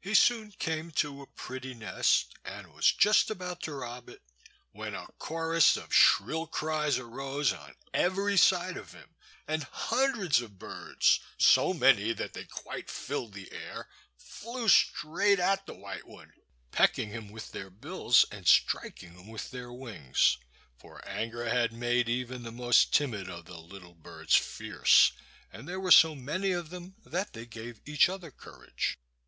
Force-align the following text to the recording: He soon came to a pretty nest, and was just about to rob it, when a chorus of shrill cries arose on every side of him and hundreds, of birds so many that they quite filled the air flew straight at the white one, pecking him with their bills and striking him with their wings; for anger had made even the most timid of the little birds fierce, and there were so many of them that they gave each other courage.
He 0.00 0.14
soon 0.14 0.50
came 0.50 0.90
to 0.96 1.22
a 1.22 1.26
pretty 1.28 1.72
nest, 1.72 2.34
and 2.44 2.74
was 2.74 2.90
just 2.90 3.30
about 3.30 3.60
to 3.62 3.74
rob 3.74 4.08
it, 4.08 4.20
when 4.72 4.96
a 4.96 5.06
chorus 5.20 5.76
of 5.76 5.94
shrill 5.94 6.48
cries 6.48 6.98
arose 6.98 7.52
on 7.52 7.76
every 7.94 8.36
side 8.36 8.76
of 8.76 8.90
him 8.92 9.14
and 9.46 9.62
hundreds, 9.62 10.40
of 10.40 10.58
birds 10.58 11.20
so 11.38 11.72
many 11.72 12.12
that 12.12 12.32
they 12.32 12.42
quite 12.42 12.90
filled 12.90 13.34
the 13.34 13.52
air 13.52 13.88
flew 14.18 14.68
straight 14.68 15.38
at 15.38 15.64
the 15.66 15.74
white 15.74 16.08
one, 16.08 16.32
pecking 16.72 17.10
him 17.10 17.28
with 17.30 17.52
their 17.52 17.70
bills 17.70 18.24
and 18.32 18.48
striking 18.48 19.12
him 19.12 19.28
with 19.28 19.52
their 19.52 19.72
wings; 19.72 20.38
for 20.76 21.06
anger 21.06 21.48
had 21.48 21.72
made 21.72 22.08
even 22.08 22.42
the 22.42 22.50
most 22.50 22.92
timid 22.92 23.30
of 23.30 23.44
the 23.44 23.58
little 23.60 23.94
birds 23.94 24.34
fierce, 24.34 25.12
and 25.52 25.68
there 25.68 25.78
were 25.78 25.92
so 25.92 26.16
many 26.16 26.50
of 26.50 26.70
them 26.70 26.96
that 27.04 27.32
they 27.32 27.46
gave 27.46 27.80
each 27.86 28.08
other 28.08 28.32
courage. 28.32 28.98